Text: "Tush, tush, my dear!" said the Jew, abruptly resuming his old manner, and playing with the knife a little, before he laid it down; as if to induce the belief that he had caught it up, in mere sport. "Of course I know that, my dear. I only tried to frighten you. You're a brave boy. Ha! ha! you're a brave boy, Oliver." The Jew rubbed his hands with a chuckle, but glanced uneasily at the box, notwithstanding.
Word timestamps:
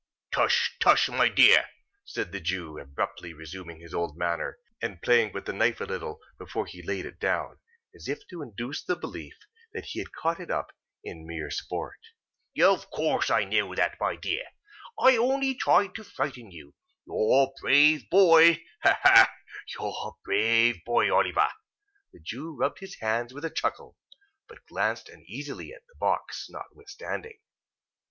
"Tush, 0.31 0.71
tush, 0.79 1.09
my 1.09 1.29
dear!" 1.29 1.67
said 2.05 2.31
the 2.31 2.39
Jew, 2.39 2.79
abruptly 2.79 3.33
resuming 3.33 3.79
his 3.79 3.93
old 3.93 4.17
manner, 4.17 4.57
and 4.81 4.99
playing 4.99 5.31
with 5.31 5.45
the 5.45 5.53
knife 5.53 5.79
a 5.79 5.83
little, 5.83 6.17
before 6.39 6.65
he 6.65 6.81
laid 6.81 7.05
it 7.05 7.19
down; 7.19 7.59
as 7.93 8.07
if 8.07 8.27
to 8.29 8.41
induce 8.41 8.83
the 8.83 8.95
belief 8.95 9.37
that 9.73 9.85
he 9.85 9.99
had 9.99 10.11
caught 10.11 10.39
it 10.39 10.49
up, 10.49 10.71
in 11.03 11.27
mere 11.27 11.51
sport. 11.51 11.99
"Of 12.59 12.89
course 12.89 13.29
I 13.29 13.43
know 13.43 13.75
that, 13.75 13.97
my 13.99 14.15
dear. 14.15 14.43
I 14.99 15.17
only 15.17 15.53
tried 15.53 15.93
to 15.93 16.03
frighten 16.03 16.49
you. 16.49 16.73
You're 17.05 17.43
a 17.53 17.61
brave 17.61 18.09
boy. 18.09 18.63
Ha! 18.81 18.99
ha! 19.03 19.31
you're 19.67 19.93
a 20.03 20.17
brave 20.25 20.83
boy, 20.83 21.13
Oliver." 21.13 21.51
The 22.11 22.21
Jew 22.21 22.55
rubbed 22.55 22.79
his 22.79 22.95
hands 23.01 23.35
with 23.35 23.45
a 23.45 23.51
chuckle, 23.51 23.97
but 24.47 24.65
glanced 24.65 25.09
uneasily 25.09 25.71
at 25.71 25.83
the 25.87 25.93
box, 25.99 26.47
notwithstanding. 26.49 27.37